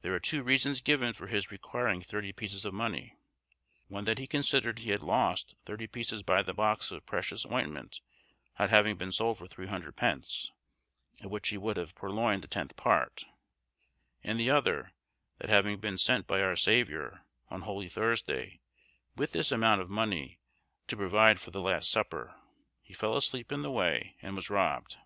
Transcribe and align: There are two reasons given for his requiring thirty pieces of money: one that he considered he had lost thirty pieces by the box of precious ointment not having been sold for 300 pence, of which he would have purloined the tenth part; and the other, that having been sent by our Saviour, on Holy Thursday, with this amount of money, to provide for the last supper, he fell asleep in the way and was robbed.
There 0.00 0.12
are 0.12 0.18
two 0.18 0.42
reasons 0.42 0.80
given 0.80 1.12
for 1.12 1.28
his 1.28 1.52
requiring 1.52 2.00
thirty 2.02 2.32
pieces 2.32 2.64
of 2.64 2.74
money: 2.74 3.14
one 3.86 4.04
that 4.06 4.18
he 4.18 4.26
considered 4.26 4.80
he 4.80 4.90
had 4.90 5.00
lost 5.00 5.54
thirty 5.64 5.86
pieces 5.86 6.24
by 6.24 6.42
the 6.42 6.52
box 6.52 6.90
of 6.90 7.06
precious 7.06 7.46
ointment 7.46 8.00
not 8.58 8.70
having 8.70 8.96
been 8.96 9.12
sold 9.12 9.38
for 9.38 9.46
300 9.46 9.94
pence, 9.94 10.50
of 11.22 11.30
which 11.30 11.50
he 11.50 11.56
would 11.56 11.76
have 11.76 11.94
purloined 11.94 12.42
the 12.42 12.48
tenth 12.48 12.74
part; 12.76 13.22
and 14.24 14.40
the 14.40 14.50
other, 14.50 14.92
that 15.38 15.50
having 15.50 15.78
been 15.78 15.98
sent 15.98 16.26
by 16.26 16.40
our 16.42 16.56
Saviour, 16.56 17.24
on 17.48 17.60
Holy 17.60 17.88
Thursday, 17.88 18.58
with 19.14 19.30
this 19.30 19.52
amount 19.52 19.80
of 19.80 19.88
money, 19.88 20.40
to 20.88 20.96
provide 20.96 21.38
for 21.38 21.52
the 21.52 21.60
last 21.62 21.88
supper, 21.92 22.34
he 22.82 22.92
fell 22.92 23.16
asleep 23.16 23.52
in 23.52 23.62
the 23.62 23.70
way 23.70 24.16
and 24.20 24.34
was 24.34 24.50
robbed. 24.50 24.96